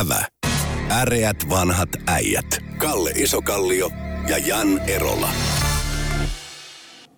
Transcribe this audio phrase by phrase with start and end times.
[0.00, 0.24] Ävä.
[0.90, 2.58] Äreät vanhat äijät.
[2.78, 3.90] Kalle Isokallio
[4.28, 5.28] ja Jan Erola.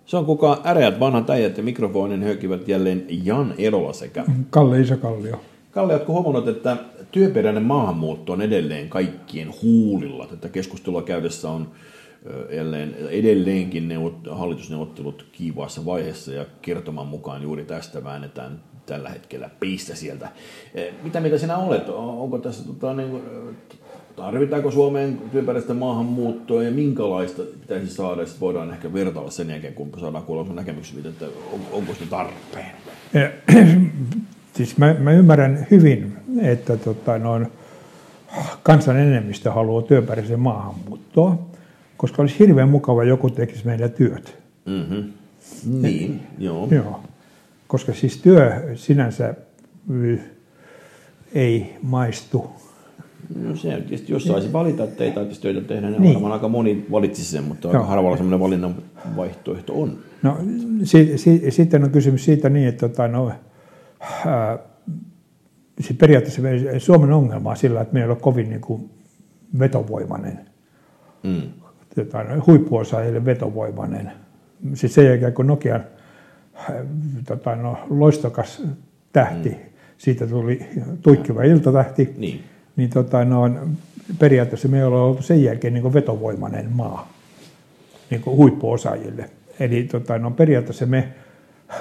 [0.05, 5.41] Se on kuka äreät vanhat äijät ja mikrofonin höykivät jälleen Jan Erola sekä Kalle Isokallio.
[5.71, 6.77] Kalle, oletko huomannut, että
[7.11, 10.27] työperäinen maahanmuutto on edelleen kaikkien huulilla?
[10.27, 11.71] Tätä keskustelua käydessä on
[12.51, 19.95] jälleen, edelleenkin neuvot, hallitusneuvottelut kiivaassa vaiheessa ja kertoman mukaan juuri tästä väännetään tällä hetkellä peistä
[19.95, 20.29] sieltä.
[20.75, 21.89] Eh, Mitä mitä sinä olet?
[21.89, 23.53] Onko tässä, tota, niin, kuin, ö,
[24.15, 28.25] tarvitaanko Suomeen työperäistä maahanmuuttoa ja minkälaista pitäisi saada?
[28.25, 32.05] Sitten voidaan ehkä vertailla sen jälkeen, kun saadaan kuulla sun näkemyksiä, että on, onko se
[32.09, 32.71] tarpeen.
[33.13, 33.31] Eh,
[34.57, 37.47] siis mä, mä ymmärrän hyvin, että tota, noin,
[38.63, 41.37] kansan enemmistö haluaa työperäisen maahanmuuttoa,
[41.97, 44.37] koska olisi hirveän mukava joku tekisi meidän työt.
[44.65, 45.13] Mm-hmm.
[45.81, 46.67] Niin, joo.
[46.71, 46.99] Joo.
[47.67, 49.33] Koska siis työ sinänsä
[51.33, 52.49] ei maistu.
[53.35, 56.13] No se on tietysti, jos saisi valita, että ei tarvitsisi töitä tehdä, niin, Niin.
[56.13, 57.87] varmaan aika moni valitsisi sen, mutta aika Joo.
[57.87, 58.75] harvalla sellainen valinnan
[59.15, 59.97] vaihtoehto on.
[60.23, 60.37] No,
[60.83, 63.31] si, si, sitten on kysymys siitä niin, että tota, no,
[64.25, 64.59] ää,
[65.79, 68.89] siis periaatteessa me- Suomen ongelma on sillä, että meillä on kovin niin kuin,
[69.59, 70.39] vetovoimainen,
[71.23, 71.41] Mm.
[71.95, 74.11] tota, no, huippuosaajille vetovoimainen.
[74.73, 75.83] Siis sen jälkeen, kun Nokian
[77.27, 78.63] tota, no, loistokas
[79.13, 79.55] tähti, mm.
[79.97, 80.65] siitä tuli
[81.01, 82.43] tuikkiva iltatähti, Niin.
[82.75, 83.41] niin tota, no,
[84.19, 87.13] periaatteessa me ollaan oltu sen jälkeen niin vetovoimainen maa
[88.09, 89.29] niin kuin huippuosaajille.
[89.59, 91.07] Eli tota, no, periaatteessa me,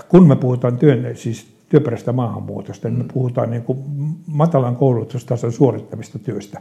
[0.09, 3.79] kun me puhutaan työn, siis työperäisestä maahanmuutosta, niin me puhutaan niin kuin
[4.27, 6.61] matalan koulutustason suorittamista työstä.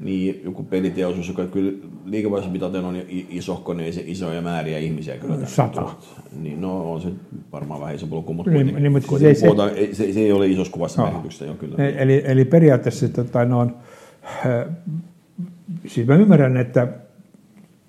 [0.00, 1.72] Niin, joku peliteollisuus, joka kyllä
[2.04, 5.46] liikevaihdossa mitaten on i- isohko, niin ei se isoja määriä ihmisiä kyllä.
[5.46, 5.88] Sata.
[6.40, 7.08] Niin, no on se
[7.52, 10.32] varmaan vähän isompi luku, mutta Niin, niin, mutta kuitenkin se- puhutaan, ei, se, se, ei
[10.32, 11.10] ole isossa kuvassa Joo.
[11.10, 11.84] merkitystä, joo kyllä.
[11.84, 13.76] E- Eli, eli periaatteessa tota, no, on,
[14.46, 14.66] äh,
[15.86, 16.88] siis mä ymmärrän, että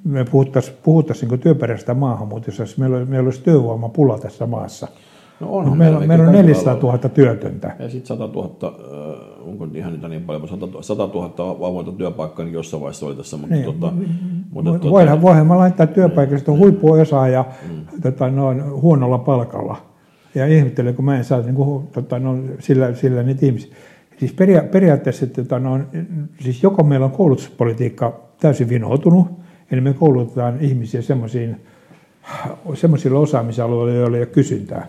[0.03, 4.87] me puhuttaisiin puhuttaisi niin työperäisestä maahanmuutosta, jos meillä, meillä olisi työvoimapula tässä maassa.
[5.39, 6.91] No No, onhan meillä, on- meillä on kaikilla 400 aloilla.
[6.97, 7.75] 000 työtöntä.
[7.79, 11.91] Ja sitten 100 000, äh, onko ihan niitä niin paljon, mutta 100 100 000 avointa
[11.91, 13.65] työpaikkaa niin jossain vaiheessa oli tässä, mutta, Niin.
[13.65, 13.93] tota,
[14.51, 18.01] mutta Vo- tota, Voidaan, voidaan me laittaa työpaikasta huippuosaaja mm.
[18.01, 19.77] tota, noin, huonolla palkalla.
[20.35, 23.75] Ja ihmettelen, kun mä en saa niin kuin, tota, no, sillä, sillä niitä ihmisiä.
[24.19, 25.79] Siis peria- periaatteessa, tota, no,
[26.39, 29.27] siis joko meillä on koulutuspolitiikka täysin vinoutunut,
[29.71, 31.61] eli me koulutetaan ihmisiä semmoisiin
[32.73, 34.87] semmoisille osaamisalueille, joilla ei ole kysyntää.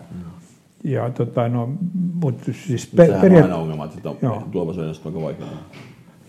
[0.83, 1.69] Ja tota, no,
[2.13, 4.43] mutta siis pe- sehän on peria- aina ongelma, että Joo.
[4.51, 5.69] tulevaisuudessa on aika vaikeaa.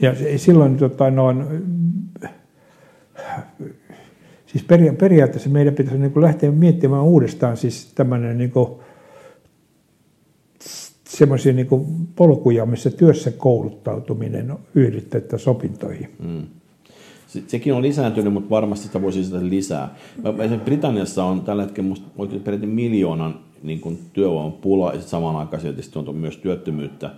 [0.01, 1.49] ja se- silloin tota, no, on,
[4.47, 8.69] siis peria- periaatteessa meidän pitäisi niin kuin lähteä miettimään uudestaan siis tämmöinen niin kuin,
[11.09, 11.69] semmoisia niin
[12.17, 16.09] polkuja, missä työssä kouluttautuminen yhdistettäisiin opintoihin.
[16.25, 16.43] Mm.
[17.29, 19.95] Se, sekin on lisääntynyt, mutta varmasti sitä voisi lisätä lisää.
[20.23, 25.37] Mä- Britanniassa on tällä hetkellä musta oikein peräti miljoonan niin kuin työvoimapula ja sitten samaan
[25.37, 27.11] aikaan sitten on myös työttömyyttä.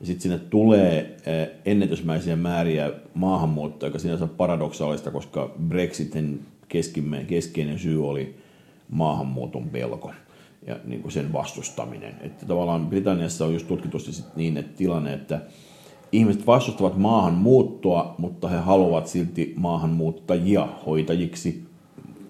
[0.00, 6.40] Ja sitten sinne tulee eh, ennätysmäisiä määriä maahanmuuttoa, joka sinänsä on paradoksaalista, koska Brexitin
[7.28, 8.34] keskeinen syy oli
[8.90, 10.12] maahanmuuton pelko
[10.66, 12.14] ja niin kuin sen vastustaminen.
[12.20, 15.40] Että tavallaan Britanniassa on just tutkitusti sit niin, että tilanne, että
[16.12, 21.64] ihmiset vastustavat maahanmuuttoa, mutta he haluavat silti maahanmuuttajia hoitajiksi,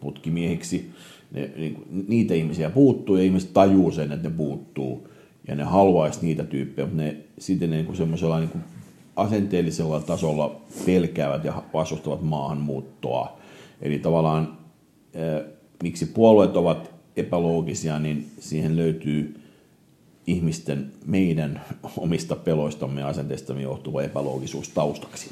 [0.01, 0.91] putkimiehiksi.
[1.33, 5.09] Ne, niin niitä ihmisiä puuttuu ja ihmiset tajuu sen, että ne puuttuu.
[5.49, 8.65] Ja ne haluaisi niitä tyyppejä, mutta ne sitten niin kuin semmoisella niin kuin
[9.17, 13.39] asenteellisella tasolla pelkäävät ja vastustavat maahanmuuttoa.
[13.83, 14.59] Eli tavallaan
[15.15, 15.45] eh,
[15.83, 19.41] miksi puolueet ovat epäloogisia, niin siihen löytyy
[20.27, 21.61] ihmisten, meidän
[21.97, 25.31] omista peloistamme ja asenteistamme johtuva epäloogisuus taustaksi.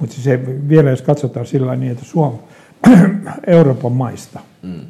[0.00, 2.38] Mutta se vielä, jos katsotaan sillä niin, että Suomi,
[3.46, 4.80] Euroopan maista, mm.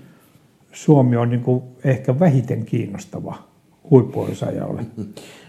[0.72, 3.36] Suomi on niin kuin ehkä vähiten kiinnostava
[3.90, 4.86] huippuosaajalle.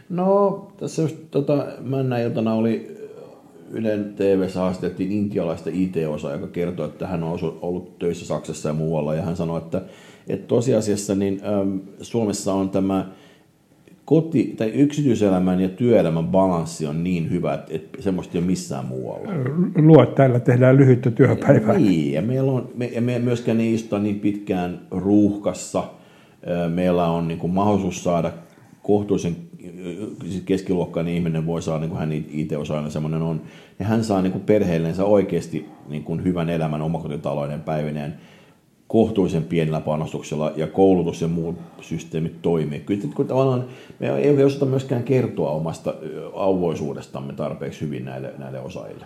[0.10, 3.02] No, tässä just tota, männä iltana oli
[3.72, 9.16] Ylen tv haastettiin intialaista IT-osaa, joka kertoi, että hän on ollut töissä Saksassa ja muualla,
[9.16, 9.82] ja hän sanoi, että,
[10.30, 13.12] että tosiasiassa niin, äm, Suomessa on tämä
[14.12, 18.86] koti- tai yksityiselämän ja työelämän balanssi on niin hyvä, että, että semmoista ei ole missään
[18.86, 19.32] muualla.
[19.76, 21.78] Luo, että täällä tehdään lyhyttä työpäivää.
[21.78, 25.84] Niin, ja meillä on, me, ja me myöskään ei istuta niin pitkään ruuhkassa.
[26.74, 28.32] Meillä on niin kuin mahdollisuus saada
[28.82, 29.36] kohtuullisen
[30.30, 33.42] siis keskiluokkainen ihminen voi saada, niin kuin hän IT-osaajana semmoinen on,
[33.80, 38.14] ja hän saa niin kuin perheellensä oikeasti niin kuin hyvän elämän omakotitaloiden päivineen
[38.92, 42.80] kohtuullisen pienellä panostuksella ja koulutus ja muut systeemit toimii.
[42.80, 43.66] Kyllä kun tavallaan
[44.00, 45.94] me ei osata myöskään kertoa omasta
[46.34, 49.06] auvoisuudestamme tarpeeksi hyvin näille, näille osaajille.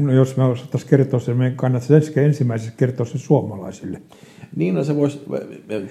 [0.00, 4.02] No, jos me osattaisiin kertoa sen, meidän kannattaisi ensimmäisenä kertoa se suomalaisille.
[4.56, 5.20] Niin, no se voisi,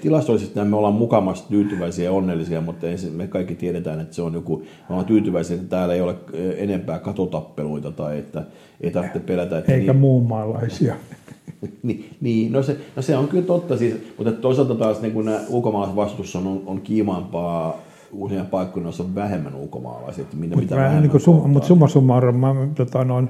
[0.02, 4.56] tilastollisesti me ollaan mukamassa tyytyväisiä ja onnellisia, mutta me kaikki tiedetään, että se on joku,
[4.58, 6.14] me ollaan tyytyväisiä, että täällä ei ole
[6.56, 8.42] enempää katotappeluita tai että
[8.80, 9.58] ei tarvitse pelätä.
[9.58, 10.94] Että Eikä niin, muunmaalaisia.
[11.82, 15.40] niin, niin no, se, no se on kyllä totta, siis, mutta toisaalta taas niin nämä
[15.48, 20.22] ulkomaalaisvastuussa on, on kiimaampaa uusia paikkoja, joissa on vähemmän ulkomaalaisia.
[20.22, 23.28] Että minne, mutta niin sum, mut summa summarum, mä, tota, no,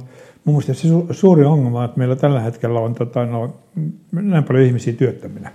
[0.49, 3.57] mun mielestä se su, suuri ongelma, että meillä tällä hetkellä on tota, no,
[4.13, 5.51] näin paljon ihmisiä työttöminä.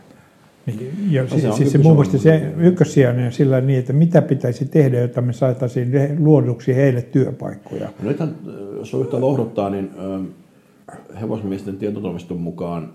[0.66, 4.22] Niin, ja no, se, siis se, mun mielestä se ykkössijainen on sillä niin, että mitä
[4.22, 7.90] pitäisi tehdä, jotta me saataisiin luoduksi heille työpaikkoja.
[8.02, 8.36] No nythän,
[8.78, 9.92] jos on yhtä lohduttaa, niin
[11.22, 12.94] hevosmiesten tietotoimiston mukaan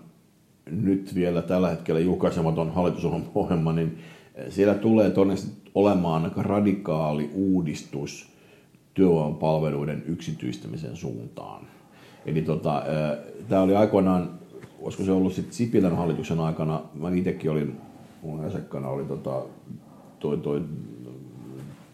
[0.71, 3.99] nyt vielä tällä hetkellä julkaisematon hallitusohjelma, niin
[4.49, 8.29] siellä tulee todennäköisesti olemaan aika radikaali uudistus
[8.95, 11.67] työvoimapalveluiden yksityistämisen suuntaan.
[12.28, 12.82] Eli tota,
[13.48, 14.30] tämä oli aikoinaan,
[14.82, 17.76] olisiko se ollut sitten Sipilän hallituksen aikana, mä itsekin olin,
[18.22, 19.42] mun asiakkaana oli tota,
[20.19, 20.62] toi, toi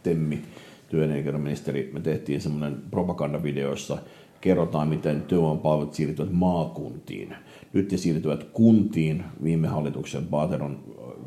[0.03, 0.43] Temmi,
[0.89, 3.99] työelinkeinoministeri, me tehtiin semmoinen propagandavideo, jossa
[4.41, 7.35] kerrotaan, miten työvoimapalvelut siirtyvät maakuntiin.
[7.73, 10.79] Nyt ne siirtyvät kuntiin viime hallituksen Paateron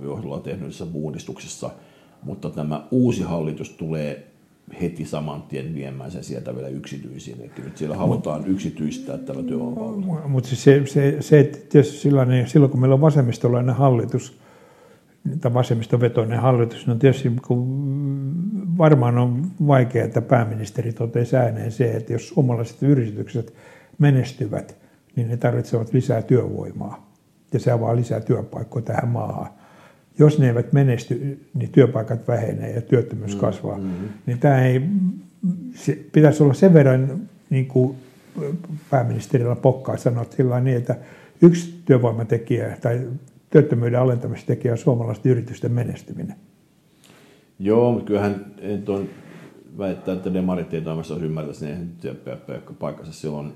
[0.01, 1.69] johdolla tehdyssä uudistuksessa,
[2.24, 4.27] mutta tämä uusi hallitus tulee
[4.81, 7.42] heti saman tien viemään sen sieltä vielä yksityisiin.
[7.42, 10.30] Eli nyt siellä halutaan yksityistää tämä työvoimapalvelu.
[10.30, 14.40] Mutta se, se, se, että tietysti silloin, niin silloin, kun meillä on vasemmistolainen hallitus,
[15.42, 17.68] tai vasemmistovetoinen hallitus, niin tietysti kun
[18.78, 23.54] varmaan on vaikea, että pääministeri totesi ääneen se, että jos suomalaiset yritykset
[23.98, 24.78] menestyvät,
[25.16, 27.12] niin ne tarvitsevat lisää työvoimaa.
[27.54, 29.50] Ja se avaa lisää työpaikkoja tähän maahan.
[30.19, 33.78] Jos ne eivät menesty, niin työpaikat vähenee ja työttömyys mm, kasvaa.
[33.78, 34.10] Mm-hmm.
[34.25, 34.81] Niin tämä ei,
[35.75, 37.96] se, pitäisi olla sen verran niin kuin
[38.90, 40.96] pääministerillä pokkaa sanoa sillä niin, että
[41.42, 43.08] yksi työvoimatekijä tai
[43.50, 46.36] työttömyyden alentamistekijä on suomalaisten yritysten menestyminen.
[47.60, 48.46] Joo, mutta kyllähän
[48.86, 49.10] tuon
[49.78, 53.54] väittää, että demarit ei toimessa ymmärtäisi, niin eihän paikkansa silloin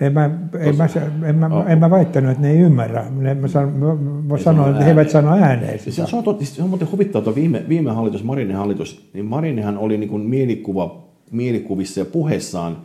[0.00, 0.24] en mä,
[0.58, 0.88] en, mä,
[1.28, 3.04] en, mä, en mä väittänyt, että ne ei ymmärrä.
[3.40, 3.94] mä, san, mä,
[4.28, 5.90] mä sanoin, että he eivät sano ääneen sitä.
[5.90, 9.78] Se, se, on, se on muuten huvittaa, että viime, viime hallitus, Marinin hallitus, niin Marinihan
[9.78, 12.76] oli niin kuin mielikuva, mielikuvissa ja puheessaan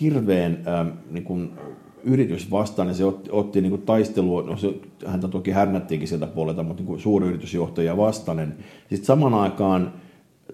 [0.00, 1.50] hirveän ähm, niin kuin
[2.04, 4.74] yritys vastaan, ja se otti, otti niin kuin taistelua, no se,
[5.06, 8.54] häntä toki härnättiinkin sieltä puolelta, mutta niin kuin suuryritysjohtajia vastaan.
[8.88, 9.92] Sitten saman aikaan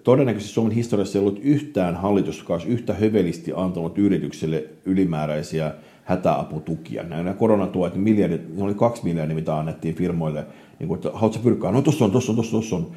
[0.03, 7.03] todennäköisesti Suomen historiassa ei ollut yhtään hallitus, joka olisi yhtä hövelisti antanut yrityksille ylimääräisiä hätäaputukia.
[7.03, 10.45] Nämä koronatuet, miljardit, ne oli kaksi miljardia, mitä annettiin firmoille,
[10.79, 12.87] niin kuin, että haluatko pyrkää, no tuossa on, tuossa on, tuossa on.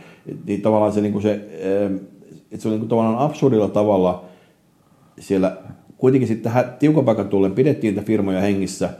[0.47, 1.35] Niin tavallaan se, niin kuin se,
[2.53, 4.25] että se oli niin kuin tavallaan absurdilla tavalla
[5.19, 5.57] siellä
[5.97, 8.91] kuitenkin sitten tiukan paikan tullen pidettiin niitä firmoja hengissä,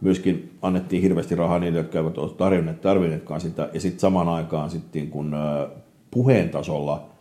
[0.00, 4.70] myöskin annettiin hirveästi rahaa niille, jotka eivät ole tarvinneet, tarvinneetkaan sitä, ja sitten samaan aikaan
[4.70, 5.36] sitten kun
[6.10, 7.15] puheen tasolla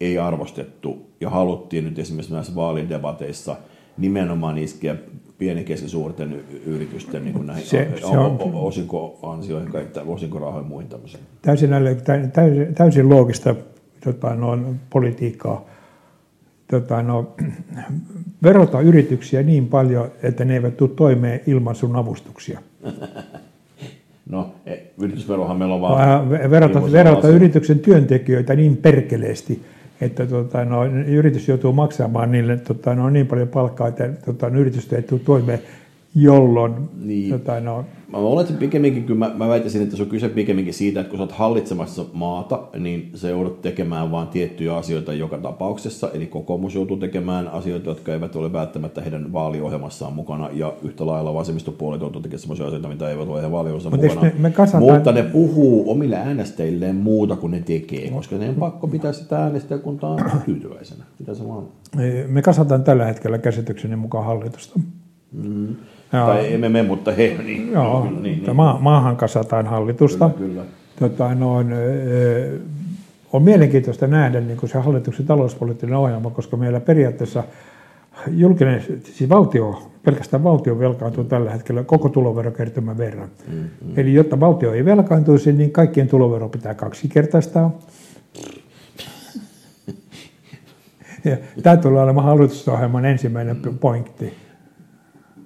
[0.00, 3.56] ei arvostettu, ja haluttiin nyt esimerkiksi näissä vaalidebateissa
[3.98, 4.96] nimenomaan iskeä
[5.38, 9.70] pieni keskisuurten yritysten niin näihin se, se on, osinkoansioihin,
[10.06, 11.22] osinkorahoihin ja muihin tämmöisiin.
[11.42, 11.70] Täysin,
[12.32, 13.54] täysin, täysin loogista
[14.04, 14.58] tota, no,
[14.90, 15.64] politiikkaa
[16.70, 17.34] tota, no,
[18.42, 22.60] verota yrityksiä niin paljon, että ne eivät tule toimeen ilman sun avustuksia.
[24.30, 26.30] No, e, yritysverohan meillä on vaan...
[26.30, 29.62] Verota, verota yrityksen työntekijöitä niin perkeleesti,
[30.00, 34.60] että tota, no, yritys joutuu maksamaan niille tota, no, niin paljon palkkaa, että tota, no,
[34.60, 35.60] yritys ei tule toimeen,
[36.22, 37.30] jolloin niin.
[37.30, 41.00] tota, no, Mä oletin pikemminkin, kyllä mä, mä väittäisin, että se on kyse pikemminkin siitä,
[41.00, 46.10] että kun sä oot hallitsemassa maata, niin se joudut tekemään vain tiettyjä asioita joka tapauksessa.
[46.14, 50.50] Eli kokoomus joutuu tekemään asioita, jotka eivät ole välttämättä heidän vaaliohjelmassaan mukana.
[50.52, 54.20] Ja yhtä lailla vasemmistopuolet joutuu tekemään sellaisia asioita, mitä eivät ole heidän vaaliohjelmassa mukana.
[54.20, 54.92] Me, me kasataan...
[54.92, 59.38] Mutta ne puhuu omille äänestäjilleen muuta kuin ne tekee, koska ne on pakko pitää sitä
[59.38, 61.04] äänestäjäkuntaa tyytyväisenä.
[61.18, 61.64] Mitä se vaan?
[62.28, 64.80] Me kasataan tällä hetkellä käsitykseni mukaan hallitusta.
[65.32, 65.76] Mm.
[66.12, 66.26] Joo.
[66.26, 67.36] Tai emme me, mutta he.
[67.44, 68.56] Niin, Joo, niin, niin, niin.
[68.56, 70.30] Ma- maahan kasataan hallitusta.
[70.30, 70.64] Kyllä, kyllä.
[70.98, 72.58] Tota, noin, ö,
[73.32, 77.44] on mielenkiintoista nähdä niin kuin se hallituksen talouspoliittinen ohjelma, koska meillä periaatteessa
[78.30, 83.28] julkinen, siis valtio, pelkästään valtio velkaantuu tällä hetkellä koko tuloverokertymän verran.
[83.48, 83.92] Mm-hmm.
[83.96, 87.78] Eli jotta valtio ei velkaantuisi, niin kaikkien tulovero pitää kaksinkertaistaa.
[91.24, 94.47] ja tämä tulee olemaan hallitusohjelman ensimmäinen pointti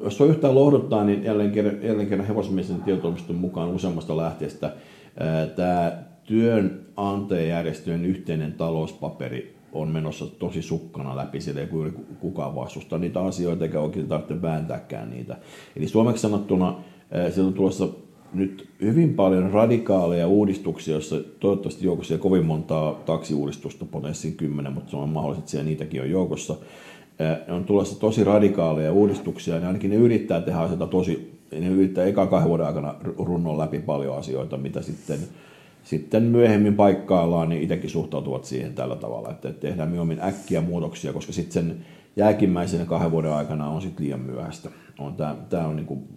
[0.02, 4.72] jos on yhtään lohduttaa, niin jälleen kerran, jälleen kerran hevosmiesten tietoimiston mukaan useammasta lähteestä
[5.56, 5.92] tämä
[6.24, 11.68] työnantajajärjestöjen yhteinen talouspaperi on menossa tosi sukkana läpi, sillä ei
[12.20, 15.36] kukaan vastusta niitä asioita, eikä oikein tarvitse vääntääkään niitä.
[15.76, 16.74] Eli suomeksi sanottuna
[17.30, 17.88] sieltä on tulossa
[18.34, 24.90] nyt hyvin paljon radikaaleja uudistuksia, joissa toivottavasti joukossa ei kovin montaa taksiuudistusta, potenssiin kymmenen, mutta
[24.90, 26.56] se on mahdollista, että siellä niitäkin on joukossa.
[27.48, 32.26] On tulossa tosi radikaaleja uudistuksia, niin ainakin ne yrittää tehdä asioita tosi, ne yrittää eka
[32.26, 35.18] kahden vuoden aikana runnon läpi paljon asioita, mitä sitten
[35.82, 41.32] sitten myöhemmin paikkaillaan, niin itsekin suhtautuvat siihen tällä tavalla, että tehdään myöhemmin äkkiä muutoksia, koska
[41.32, 41.84] sitten sen
[42.16, 44.70] jälkimmäisen kahden vuoden aikana on sitten liian myöhäistä.
[44.98, 46.08] On, tämä, tämä on niin kuin,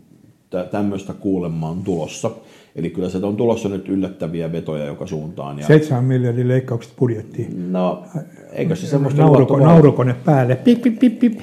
[0.71, 2.31] tämmöistä kuulemaan tulossa.
[2.75, 5.59] Eli kyllä se on tulossa nyt yllättäviä vetoja joka suuntaan.
[5.59, 5.65] Ja...
[5.65, 7.73] 7 miljardin leikkaukset budjettiin.
[7.73, 8.03] No,
[8.51, 9.21] eikö se semmoista...
[9.21, 10.55] Nauruko, naurukone päälle.
[10.55, 11.39] Pip, pip, pip, pip.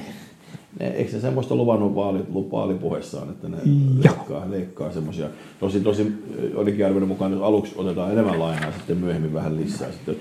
[0.79, 2.19] Eikö se semmoista luvannut vaali,
[2.51, 3.57] vaalipuheessaan, että ne
[3.97, 5.27] leikkaa, leikkaa semmoisia.
[5.59, 6.13] Tosi, tosi
[6.55, 9.91] olikin arvioiden mukaan, jos aluksi otetaan enemmän lainaa, sitten myöhemmin vähän lisää.
[9.91, 10.15] Sitten,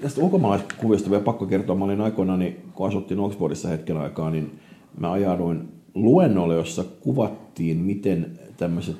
[0.00, 1.76] tästä ulkomaalaiskuvista vielä pakko kertoa.
[1.76, 4.50] Mä olin aikoinaan, niin, kun asuttiin Oxfordissa hetken aikaa, niin
[4.98, 8.96] mä ajauduin luennolle, jossa kuvattiin, miten tämmöiset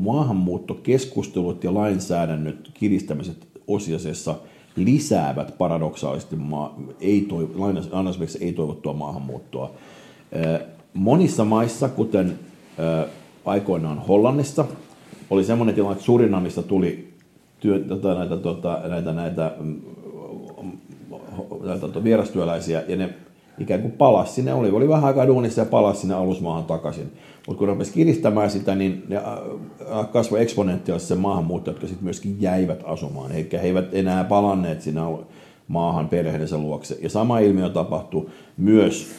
[0.00, 4.34] maahanmuuttokeskustelut ja lainsäädännöt kiristämiset osiasiassa–
[4.84, 7.48] lisäävät paradoksaalisesti maa, ei, toiv,
[8.40, 9.70] ei toivottua maahanmuuttoa.
[10.94, 12.38] Monissa maissa, kuten
[13.44, 14.64] aikoinaan Hollannissa,
[15.30, 17.08] oli semmoinen tilanne, että Surinamista tuli
[17.60, 19.80] työ, tota, näitä, tota, näitä, näitä, mm,
[21.64, 23.14] näitä, näitä vierastyöläisiä ja ne
[23.60, 27.12] ikään kuin palasi sinne, oli, oli vähän aikaa duunissa ja palasi sinne alusmaahan takaisin.
[27.46, 29.20] Mutta kun rupesi kiristämään sitä, niin ne
[30.12, 33.32] kasvoi eksponentiaalisesti se maahanmuuttajat, jotka sitten myöskin jäivät asumaan.
[33.32, 35.00] Eli he eivät enää palanneet sinne
[35.68, 36.98] maahan perheensä luokse.
[37.02, 39.10] Ja sama ilmiö tapahtui myös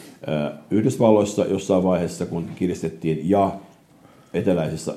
[0.71, 3.51] Yhdysvalloissa jossain vaiheessa, kun kiristettiin, ja
[4.33, 4.93] eteläisessä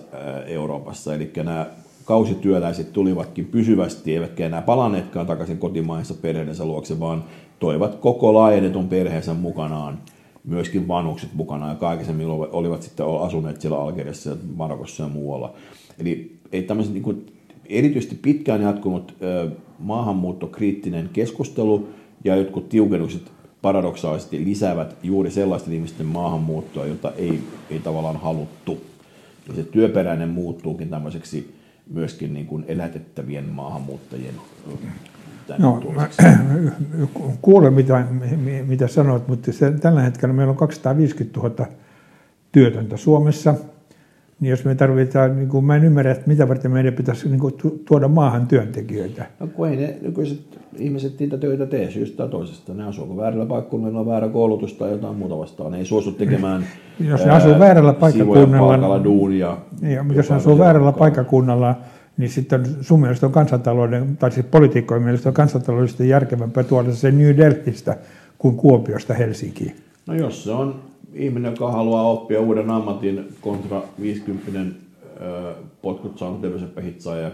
[0.47, 1.15] Euroopassa.
[1.15, 1.67] Eli nämä
[2.05, 7.25] kausityöläiset tulivatkin pysyvästi, eivätkä enää palanneetkaan takaisin kotimaissa perheensä luokse, vaan
[7.63, 9.99] toivat koko laajennetun perheensä mukanaan,
[10.45, 15.55] myöskin vanhukset mukana, ja aikaisemmin olivat sitten asuneet siellä Algeriassa, Marokossa ja muualla.
[15.99, 17.27] Eli ei tämmöisen niin kuin,
[17.67, 21.89] erityisesti pitkään jatkunut ö, maahanmuuttokriittinen keskustelu
[22.25, 23.23] ja jotkut tiukennukset
[23.63, 27.41] paradoksaalisesti lisäävät juuri sellaisten ihmisten maahanmuuttoa, jota ei,
[27.71, 28.81] ei tavallaan haluttu.
[29.49, 31.55] Ja se työperäinen muuttuukin tämmöiseksi
[31.91, 34.35] myöskin niin kuin elätettävien maahanmuuttajien
[35.59, 35.83] No,
[37.43, 38.05] kuulen mitä,
[38.67, 41.67] mitä sanoit, mutta se, tällä hetkellä meillä on 250 000
[42.53, 43.55] työtöntä Suomessa.
[44.41, 47.41] Niin jos me tarvitaan, niin kuin mä en ymmärrä, että mitä varten meidän pitäisi niin
[47.41, 47.55] kuin,
[47.89, 49.27] tuoda maahan työntekijöitä.
[49.41, 50.41] No kun ei ne nykyiset
[50.79, 52.75] ihmiset niitä töitä tee syystä tai toisesta.
[52.75, 55.73] Ne asuu väärällä paikkakunnalla, on väärä koulutus tai jotain muuta vastaan.
[55.73, 56.65] Ne ei suostu tekemään
[57.01, 59.57] Jos ne asuu väärällä paikkakunnalla, duunia.
[59.81, 61.75] Niin, jos ne asuu väärällä paikkakunnalla,
[62.17, 67.11] niin sitten sun mielestä on kansantalouden, tai siis poliitikkojen mielestä on kansantaloudellisesti järkevämpää tuoda se
[67.11, 67.97] New Delhistä
[68.39, 69.77] kuin Kuopiosta Helsinkiin.
[70.07, 70.83] No jos se on
[71.15, 74.77] ihminen, joka haluaa oppia uuden ammatin kontra 50
[75.83, 76.83] potkut saanut levyseppä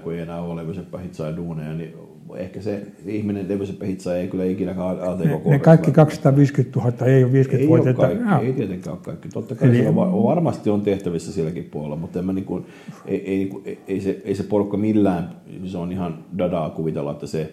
[0.03, 0.99] kun ei enää ole levyseppä
[1.37, 1.95] duuneja, niin
[2.37, 3.87] ehkä se ihminen levyseppä
[4.19, 4.75] ei kyllä ikinä
[5.11, 7.89] ATK ne, ne kaikki 250 000 ei ole 50 vuotta.
[7.89, 9.29] Ei, kaikki, ei tietenkään ole kaikki.
[9.29, 12.67] Totta kai Eli, on, varmasti on tehtävissä silläkin puolella, mutta en mä niin kuin,
[13.07, 17.27] ei, ei, ei, ei, se, ei se porukka millään, se on ihan dadaa kuvitella, että
[17.27, 17.53] se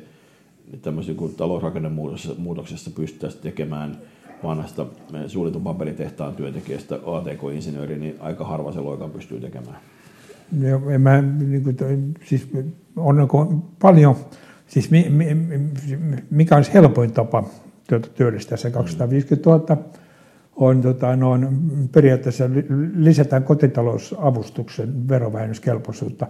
[0.82, 3.98] tämmöisen niin talousrakennemuutoksessa pystyttäisiin tekemään
[4.44, 4.86] vanhasta
[5.28, 9.78] suunnitun paperitehtaan työntekijästä ATK-insinööri, niin aika harva se loikan pystyy tekemään.
[10.62, 11.78] Ja mä, niin kuin,
[12.26, 12.48] siis
[12.96, 14.16] on paljon
[14.76, 15.38] Siis mi, mi,
[16.30, 17.44] mikä olisi helpoin tapa
[18.16, 19.78] työllistää se 250 000
[20.56, 21.50] on, tota, no, on
[21.92, 22.44] periaatteessa
[22.96, 26.28] lisätään kotitalousavustuksen verovähennyskelpoisuutta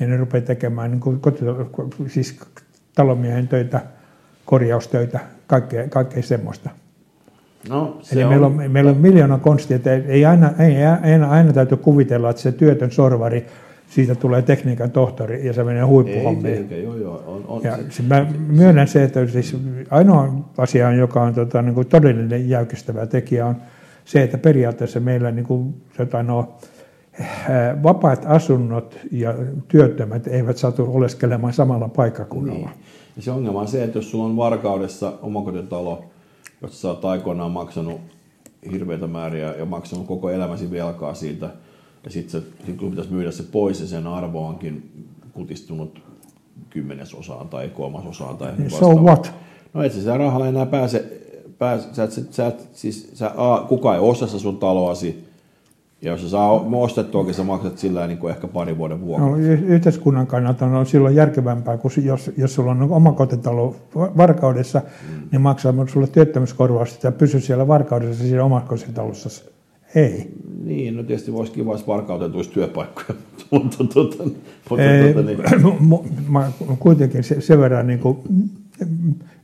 [0.00, 1.20] ja ne rupeaa tekemään niin kuin
[2.08, 2.40] siis
[2.94, 3.80] talonmiehen töitä,
[4.44, 6.70] korjaustöitä, kaikkea, kaikkea semmoista.
[7.68, 8.30] No, se Eli on...
[8.30, 12.42] meillä, on, meillä on miljoona konstia, että ei aina, ei aina, aina täytyy kuvitella, että
[12.42, 13.46] se työtön sorvari
[13.88, 16.68] siitä tulee tekniikan tohtori ja se menee huippuhommiin.
[16.70, 19.56] Ei, joo, joo, on, on ja se, mä myönnän se, että siis
[19.90, 23.56] ainoa asia, joka on tota, niin kuin todellinen jäykistävä tekijä, on
[24.04, 26.56] se, että periaatteessa meillä niin kuin, tota, no,
[27.82, 29.34] vapaat asunnot ja
[29.68, 32.68] työttömät eivät satu oleskelemaan samalla paikkakunnalla.
[32.68, 32.78] Niin.
[33.16, 36.04] Ja se ongelma on se, että jos sulla on Varkaudessa omakotitalo,
[36.62, 38.00] jossa sä oot aikoinaan maksanut
[38.72, 41.50] hirveitä määriä ja maksanut koko elämäsi velkaa siitä–
[42.04, 44.90] ja sitten sit kun pitäisi myydä se pois ja sen arvo onkin
[45.32, 46.02] kutistunut
[46.70, 49.32] kymmenesosaan tai kolmasosaan tai So what?
[49.74, 51.04] No et sitä rahalla enää pääse,
[51.58, 55.28] pääs, sä, sä, et, siis, sä, a, kukaan ei osta sun taloasi,
[56.02, 59.26] ja jos sä saa ostettuakin, sä maksat sillä niin kuin ehkä pari vuoden vuokra.
[59.26, 59.36] No,
[59.66, 65.28] yhteiskunnan kannalta on silloin järkevämpää, kun jos, jos sulla on oma kotitalo va- varkaudessa, mm.
[65.32, 69.44] niin maksaa sulle työttömyyskorvausta ja pysy siellä varkaudessa siinä omassa kotitalossa.
[69.94, 70.30] Ei.
[70.64, 73.18] Niin, no tietysti voisi kiva, jos varkautetuisi työpaikkoja,
[73.50, 74.24] mutta, tota,
[74.70, 75.38] mutta Ei, tota, niin,
[76.28, 78.18] mä kuitenkin se, sen verran niin kuin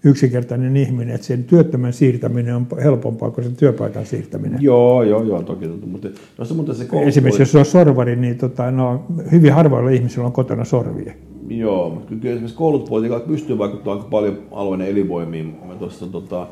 [0.05, 4.63] yksinkertainen ihminen, että sen työttömän siirtäminen on helpompaa kuin sen työpaikan siirtäminen.
[4.63, 6.09] joo, joo, joo, toki, mutta
[6.39, 10.27] no se, mutta se koulutus- Esimerkiksi jos on sorvari, niin tota, no, hyvin harvoilla ihmisillä
[10.27, 11.13] on kotona sorvia.
[11.49, 15.57] Joo, mutta kyllä esimerkiksi koulutuspolitiikalla pystyy vaikuttamaan aika paljon alueen elinvoimiin.
[15.69, 16.47] Me tuossa, tota,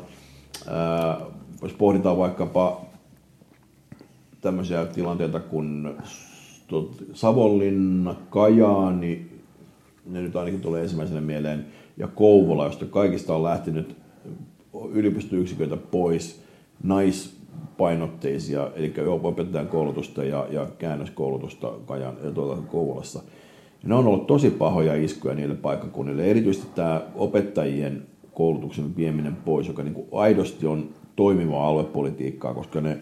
[0.67, 1.17] ää,
[1.61, 2.81] jos pohditaan vaikkapa
[4.43, 5.89] tämmöisiä tilanteita kuin
[7.13, 9.25] Savonlinna, Kajaani,
[10.05, 11.65] ne nyt ainakin tulee ensimmäisenä mieleen,
[11.97, 13.95] ja Kouvola, josta kaikista on lähtenyt
[14.91, 16.43] yliopistoyksiköitä pois,
[16.83, 23.23] naispainotteisia, eli opettajan koulutusta ja, ja käännöskoulutusta Kajan, ja tuolla Kouvolassa.
[23.83, 29.67] Ja ne on ollut tosi pahoja iskuja niille paikkakunnille, erityisesti tämä opettajien koulutuksen vieminen pois,
[29.67, 32.97] joka niin kuin aidosti on toimivaa aluepolitiikkaa, koska ne,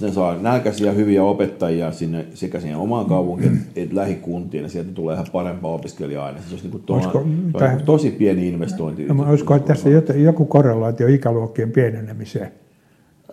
[0.00, 5.14] ne saa nälkäisiä hyviä opettajia sinne sekä siihen omaan kaupunkiin että lähikuntiin, ja sieltä tulee
[5.14, 6.48] ihan parempaa opiskelijaa-ainesta.
[6.48, 9.04] Se olisi niin kuin tuolla, Olisiko se on tähän- niin kuin tosi pieni investointi.
[9.04, 12.52] No, mä uskon, että tässä jot- joku korrelaatio ikäluokkien pienenemiseen.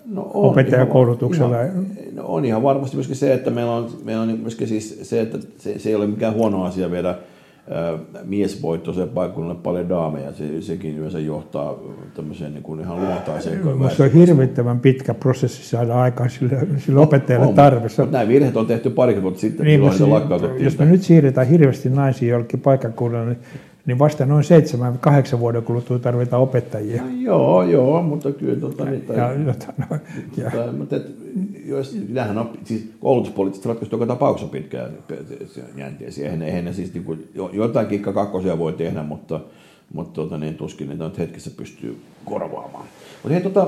[0.06, 1.62] No on, opettajakoulutuksella.
[1.62, 5.22] Ihan, no on ihan varmasti myöskin se, että meillä on, meillä on myöskin siis se,
[5.22, 7.16] että se, se ei ole mikään huono asia viedä
[8.24, 10.34] miesvoittoiseen paikkakunnalle paljon daameja.
[10.34, 11.80] Se, sekin yleensä johtaa
[12.16, 13.66] tämmöiseen niin kuin ihan luontaiseen.
[13.68, 17.80] Minusta se on hirvittävän pitkä prosessi saada aikaan sille, sille opettajalle On, tarve.
[17.80, 20.64] Mutta nämä virheet on tehty parikymmentä vuotta sitten, Niin, niitä se- lakkautettiin.
[20.64, 23.40] jos me nyt siirretään hirveästi naisia jollekin paikkakunnalle, niin-
[23.86, 27.04] niin vasta noin seitsemän, kahdeksan vuoden kuluttua tarvitaan opettajia.
[27.04, 29.98] No, joo, joo, mutta kyllä tota, niin, tai, Ja, jota- no,
[30.38, 31.06] ja, tai, mutta et,
[31.66, 34.92] jos, tämähän on, siis koulutuspoliittiset ratkaisut joka tapauksessa pitkään
[35.78, 36.26] jänteisiä.
[36.26, 39.40] Eihän, eihän ne siis niin kuin, jo- jotain kikka kakkosia voi tehdä, mutta,
[39.94, 42.86] mutta tota, niin, tuskin niitä nyt hetkessä pystyy korvaamaan.
[43.24, 43.68] Mutta hei, tota,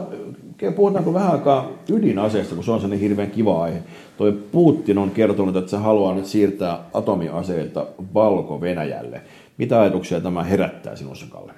[0.76, 3.80] puhutaanko vähän aikaa ydinaseesta, kun se on sellainen hirveän kiva aihe.
[4.18, 9.22] Toi Putin on kertonut, että se haluaa nyt siirtää atomiaseita Valko-Venäjälle.
[9.58, 11.54] Mitä ajatuksia tämä herättää sinussa, Kalle?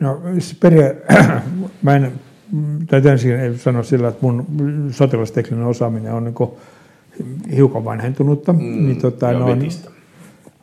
[0.00, 0.94] no, se peria-
[1.82, 2.12] mä en,
[2.86, 4.46] täytyy ensin sanoa sillä, että mun
[4.90, 6.34] sotilastekninen osaaminen on niin
[7.56, 8.52] hiukan vanhentunutta.
[8.52, 9.90] Mm, niin, tota, no, vetistä.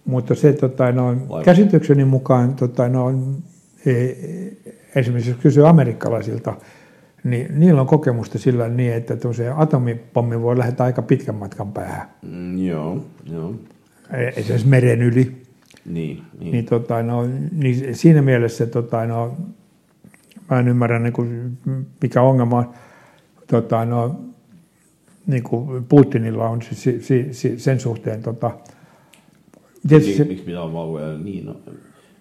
[0.05, 1.43] Mutta se tota, no, Laiva.
[1.43, 3.11] käsitykseni mukaan tota, no,
[3.85, 3.93] e,
[4.95, 6.53] esimerkiksi jos kysyy amerikkalaisilta,
[7.23, 12.09] niin niillä on kokemusta sillä niin, että tämmöisen atomipommi voi lähettää aika pitkän matkan päähän.
[12.21, 13.55] Mm, joo, joo.
[14.13, 15.48] E- Esimerkiksi meren yli.
[15.85, 16.51] Niin, niin.
[16.51, 19.37] Niin, tota, no, niin siinä mielessä tota, no,
[20.49, 21.57] mä en ymmärrä, niin kuin,
[22.01, 22.69] mikä ongelma on.
[23.47, 24.19] Tota, no,
[25.27, 28.21] niin kuin Putinilla on si, si, si, sen suhteen.
[28.21, 28.51] Tota,
[29.87, 31.55] tietysti, Miksi, se, miksi pitää valko niin, no,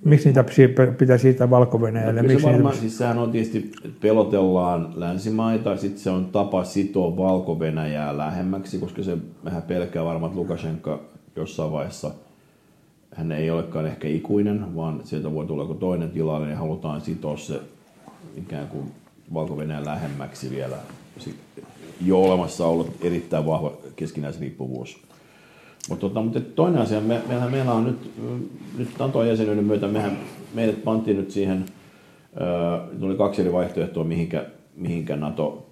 [0.04, 2.20] miksi niitä pi- pitää siirtää Valko-Venäjälle?
[2.20, 6.64] Kyllä Miksi se varmaan, niitä, siis sehän on tietysti, pelotellaan länsimaita, sitten se on tapa
[6.64, 7.58] sitoa valko
[8.12, 11.00] lähemmäksi, koska se vähän pelkää varmaan, että Lukashenka
[11.36, 12.10] jossain vaiheessa,
[13.14, 17.36] hän ei olekaan ehkä ikuinen, vaan sieltä voi tulla joku toinen tilalle, niin halutaan sitoa
[17.36, 17.60] se
[18.36, 18.92] ikään kuin
[19.34, 20.76] valko lähemmäksi vielä
[22.00, 24.98] jo olemassa ollut erittäin vahva keskinäisriippuvuus.
[25.88, 28.10] Mutta tota, mutta toinen asia, me, meillä, meillä on nyt,
[28.78, 30.18] nyt NATO-jäsenyyden myötä, mehän,
[30.54, 31.64] meidät pantiin nyt siihen,
[32.40, 35.66] ö, tuli kaksi eri vaihtoehtoa, mihinkä, mihinkä NATO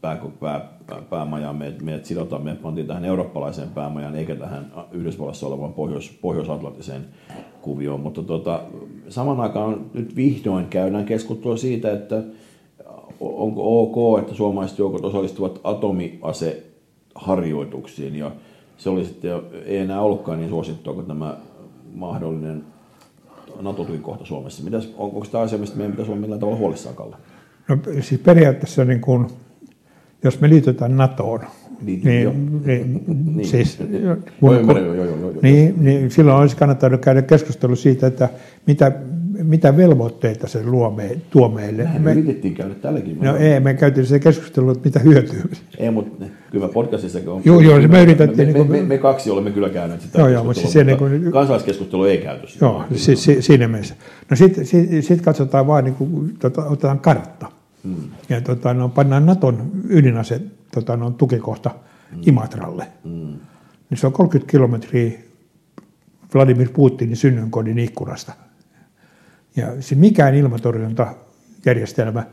[0.00, 0.75] pää, pää,
[1.10, 2.42] päämajaan meidät, meidät sidotaan.
[2.42, 7.04] Meidät pantiin tähän eurooppalaiseen päämajaan, eikä tähän Yhdysvallassa olevaan pohjois, pohjoisatlantiseen
[7.62, 8.00] kuvioon.
[8.00, 8.62] Mutta tota,
[9.08, 12.22] saman aikaan nyt vihdoin käydään keskustelua siitä, että
[13.20, 18.16] onko ok, että suomalaiset joukot osallistuvat atomiaseharjoituksiin.
[18.16, 18.32] Ja
[18.76, 21.36] se oli sitten, ei enää ollutkaan niin suosittua kuin tämä
[21.94, 22.64] mahdollinen
[23.60, 24.64] nato kohta Suomessa.
[24.64, 27.16] Mitäs, on, onko tämä asia, mistä meidän pitäisi olla millään tavalla huolissaan, Kalle?
[27.68, 29.26] no, siis periaatteessa, niin kuin,
[30.26, 31.40] jos me liitytään NATOon,
[31.82, 32.32] Niin, niin, joo.
[32.66, 33.04] niin,
[33.36, 33.48] Niin.
[33.48, 35.32] siis, Joo, kun, ymmärrän, joo, joo, joo, joo.
[35.42, 38.28] niin, niin silloin olisi kannattanut käydä keskustelu siitä, että
[38.66, 38.92] mitä,
[39.42, 41.82] mitä velvoitteita se luo me, tuo meille.
[41.92, 43.18] Me Me, yritettiin käydä tälläkin.
[43.20, 45.42] no ei, me käytiin se keskustelu, että mitä hyötyä.
[45.78, 47.42] Ei, mutta kyllä me podcastissakin on.
[47.44, 50.18] Joo, joo, me yritettiin Me, niin me, kuin- me, me, kaksi olemme kyllä käyneet sitä
[50.18, 52.46] Joo, joo, mutta siis se niin kuin- kansalaiskeskustelu ei käyty.
[52.60, 53.94] Joo, si, si, siinä mielessä.
[54.30, 57.46] No sitten sit, sit katsotaan vaan, niin kuin, tota, otetaan kartta.
[57.86, 58.10] Hmm.
[58.28, 60.40] Ja tota, no, pannaan Naton ydinase
[60.74, 61.70] tota, no, tukikohta
[62.10, 62.22] hmm.
[62.26, 62.86] Imatralle.
[63.04, 63.38] Hmm.
[63.90, 65.12] Niin se on 30 kilometriä
[66.34, 68.32] Vladimir Putinin synnynkodin ikkunasta.
[69.56, 71.14] Ja se mikään ilmatorjunta
[71.66, 72.26] järjestelmä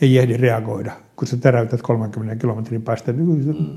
[0.00, 3.14] ei ehdi reagoida, kun sä täräytät 30 kilometrin päästä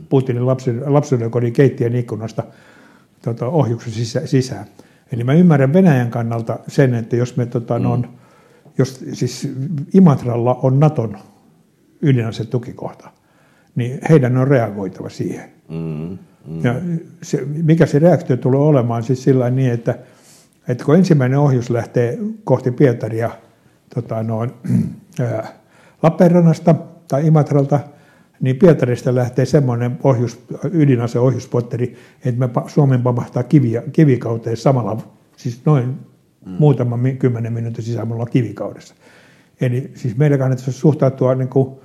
[0.10, 0.46] Putinin
[0.86, 2.44] lapsuuden kodin keittiön ikkunasta
[3.22, 4.66] tota, ohjuksen sisä, sisään.
[5.12, 7.86] Eli mä ymmärrän Venäjän kannalta sen, että jos me tota, mm.
[7.86, 8.10] on,
[8.82, 9.50] jos siis
[9.94, 11.18] Imatralla on Naton
[12.02, 13.10] ydinase tukikohta,
[13.76, 15.52] niin heidän on reagoitava siihen.
[15.70, 16.18] Mm.
[16.48, 16.64] Mm.
[16.64, 16.76] Ja
[17.22, 20.00] se, mikä se reaktio tulee olemaan siis sillä niin, että,
[20.68, 23.32] että kun ensimmäinen ohjus lähtee kohti Pietaria
[23.96, 24.52] tota, noin,
[25.20, 25.54] ää,
[26.04, 26.76] Lappeenrannasta
[27.08, 27.80] tai Imatralta,
[28.40, 34.98] niin Pietarista lähtee semmoinen ohjus, ydinase ohjuspotteri, että me Suomen pamahtaa kiviä, kivikauteen samalla,
[35.38, 36.11] siis noin
[36.46, 36.52] mm.
[36.60, 38.96] muutaman kymmenen minuutin sisään me ollaan kivikaudessa.
[39.62, 41.76] Eli siis meidän kannattaisi suhtautua niin kuin,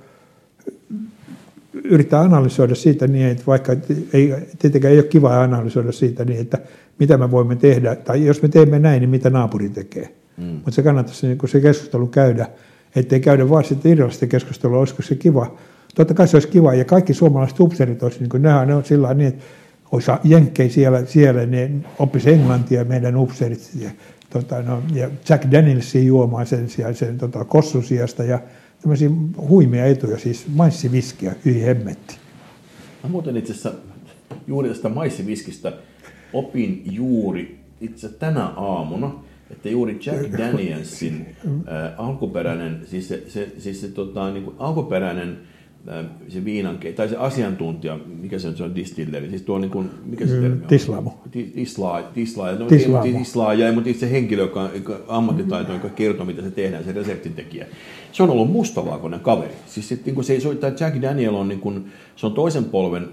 [1.83, 3.71] yrittää analysoida siitä niin, että vaikka
[4.13, 6.57] ei, tietenkään ei ole kiva analysoida siitä niin, että
[6.99, 10.13] mitä me voimme tehdä, tai jos me teemme näin, niin mitä naapuri tekee.
[10.37, 10.43] Mm.
[10.43, 12.47] Mutta se kannattaisi niin se keskustelu käydä,
[12.95, 15.57] ettei käydä vaan sitten irrallista keskustelua, olisiko se kiva.
[15.95, 18.75] Totta kai se olisi kiva, ja kaikki suomalaiset upseerit olisi, niin kuin, ne, on, ne
[18.75, 19.43] on sillä niin, että
[19.91, 23.89] olisi jenkkei siellä, siellä ne oppisi englantia meidän upseerit, ja,
[24.29, 28.39] tota, no, ja Jack Danielsin juomaan sen sijaan sen tota, kossun sijasta, ja
[28.81, 32.17] tämmöisiä huimia etuja, siis maissiviskiä, hyi hemmetti.
[33.03, 33.73] Mä muuten itse asiassa
[34.47, 35.73] juuri tästä maissiviskistä
[36.33, 39.15] opin juuri itse tänä aamuna,
[39.51, 45.37] että juuri Jack Danielsin äh, alkuperäinen, siis se, se, siis se tota, niin kuin alkuperäinen
[46.29, 49.89] se viinan, tai se asiantuntija, mikä se on, se on distilleri, siis tuo niin kuin,
[50.05, 50.67] mikä se termi on?
[50.67, 51.21] Tislamo.
[51.31, 53.03] Tisla, tisla, no, Tislamo.
[53.03, 57.33] Tisla, ja, mutta itse henkilö, joka, joka ammattitaito, joka kertoo, mitä se tehdään, se reseptin
[57.33, 57.65] tekijä.
[58.11, 59.53] Se on ollut mustavalkoinen kaveri.
[59.65, 62.65] Siis sit, niin kuin se, se, tämä Jack Daniel on, niin kuin, se on toisen
[62.65, 63.07] polven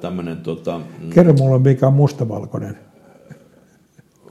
[0.00, 0.36] tämmöinen...
[0.36, 2.76] Tota, mm, Kerro mulle, mikä on mustavalkoinen.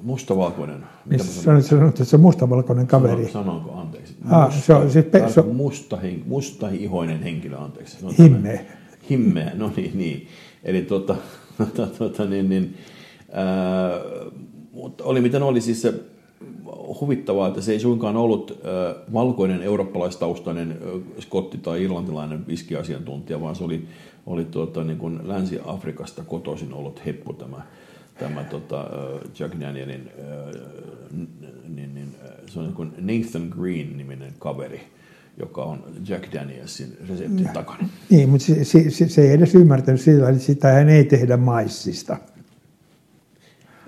[0.06, 0.86] Mustavalkoinen.
[1.06, 3.30] Niin sanoit, sanoit, että se on mustavalkoinen kaveri.
[3.32, 4.15] Sano, sanonko, anteeksi.
[4.30, 7.98] Ah, se on, siis pe, se on, musta, mustaihoinen henkilö, anteeksi.
[7.98, 8.62] Se himmeä.
[9.10, 10.28] Himmeä, no niin, niin.
[10.63, 11.15] Eli tota,
[11.58, 12.78] tota, tota niin, niin,
[13.32, 13.91] ää,
[14.72, 15.94] mutta oli miten oli siis se
[17.02, 23.56] huvittavaa, että se ei suinkaan ollut ää, valkoinen eurooppalaistaustainen ää, skotti tai irlantilainen viskiasiantuntija, vaan
[23.56, 23.88] se oli,
[24.26, 27.62] oli tuota, niin kuin Länsi-Afrikasta kotoisin ollut heppu tämä
[28.19, 28.86] tämä tota,
[29.39, 30.12] Jack Danielin,
[31.67, 32.15] niin, niin,
[32.47, 34.82] se on niin Nathan Green-niminen kaveri,
[35.38, 37.89] joka on Jack Danielsin reseptin takana.
[38.10, 42.17] Niin, mutta se, se, se ei edes ymmärtänyt sillä, että sitä hän ei tehdä maissista.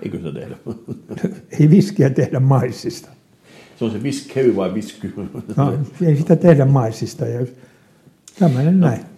[0.02, 0.56] Eikö sitä tehdä?
[1.60, 3.08] ei viskiä tehdä maissista.
[3.78, 5.12] Se on se viskewy vai visky?
[5.56, 7.26] no, ei sitä tehdä maissista.
[7.26, 7.46] Ja
[8.38, 8.86] tämmöinen no.
[8.86, 9.17] näin.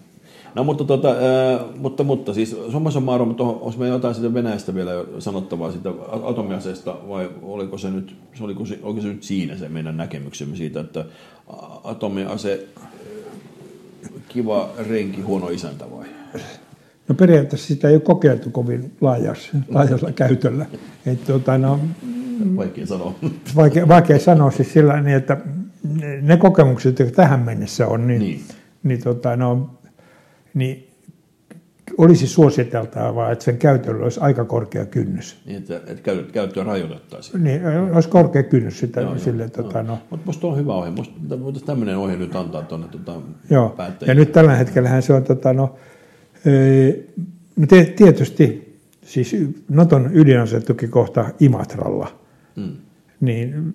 [0.54, 4.74] No mutta, tota, äh, mutta, mutta siis summa summarum, mutta onko meillä jotain siitä Venäjästä
[4.74, 5.90] vielä sanottavaa siitä
[6.22, 10.56] atomiaseesta vai oliko se nyt, se oliko se, oliko se nyt siinä se meidän näkemyksemme
[10.56, 11.04] siitä, että
[11.84, 12.66] atomiase
[14.28, 16.06] kiva renki, huono isäntä vai?
[17.08, 20.66] No periaatteessa sitä ei ole kokeiltu kovin laajassa, laajalla käytöllä.
[21.06, 21.80] Et, tota, no,
[22.56, 23.14] vaikea sanoa.
[23.56, 25.36] Vaikea, vaikea sanoa siis sillä niin, että
[26.22, 28.40] ne kokemukset, jotka tähän mennessä on, niin, niin.
[28.82, 29.79] niin tota, no,
[30.54, 30.90] niin
[31.98, 35.36] olisi suositeltavaa, että sen käytöllä olisi aika korkea kynnys.
[35.46, 37.44] Niin, että, että käyttöä rajoitettaisiin.
[37.44, 39.42] Niin, olisi korkea kynnys sitä joo, sille.
[39.42, 39.98] Joo, tota, no.
[40.10, 40.90] Mutta minusta on hyvä ohje.
[40.90, 45.24] Minusta voitaisiin tämmöinen ohje nyt antaa tuonne tota, Joo, ja nyt tällä hetkellähän se on,
[45.24, 45.76] tota, no,
[47.56, 49.36] no tietysti siis
[49.68, 52.18] Naton ydinasetukikohta Imatralla,
[52.56, 52.76] mm.
[53.20, 53.72] niin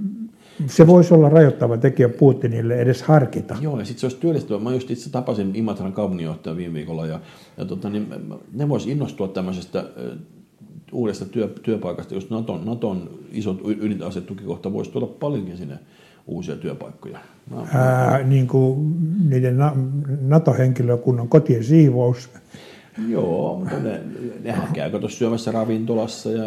[0.67, 3.57] se voisi olla rajoittava tekijä Putinille edes harkita.
[3.61, 4.59] Joo, ja sitten se olisi työllistävä.
[4.59, 7.19] Mä just itse tapasin Imatran kaupunginjohtajan viime viikolla, ja,
[7.57, 8.07] ja tota, niin
[8.53, 9.83] ne voisi innostua tämmöisestä
[10.91, 15.79] uudesta työ, työpaikasta, jos Naton, Naton isot ydinasetukikohta voisi tuoda paljonkin sinne
[16.27, 17.19] uusia työpaikkoja.
[17.73, 18.95] Ää, niin kuin
[19.29, 19.57] niiden
[20.21, 22.29] NATO-henkilökunnan kotien siivous
[23.09, 24.01] Joo, mutta ne,
[24.43, 26.45] nehän käy tuossa syömässä ravintolassa ja,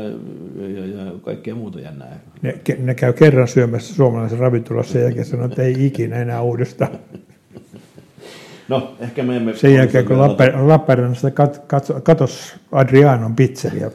[0.68, 2.20] ja, ja kaikkea muuta jännää.
[2.42, 6.98] Ne, ne käy kerran syömässä suomalaisessa ravintolassa ja jälkeen sanoo, että ei ikinä enää uudestaan.
[8.68, 9.56] No, ehkä me emme...
[9.56, 10.18] Sen jälkeen, kun
[10.68, 13.90] Lappeenrannasta kat, kat, katos Adrianon pizzeria,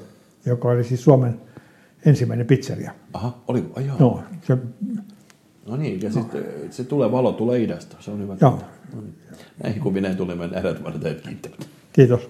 [0.46, 1.42] joka oli siis Suomen
[2.06, 2.92] ensimmäinen pizzeria.
[3.14, 3.96] Aha, oli, oh, joo.
[4.00, 4.58] No, se,
[5.66, 6.14] no niin, ja no.
[6.14, 8.38] sitten se tulee valo, tulee idästä, se on hyvä.
[8.42, 8.60] Joo.
[8.96, 9.16] No niin.
[9.64, 11.62] Näihin kuvineen meidän äärät varten kiittämään.
[11.94, 12.30] Kiitos.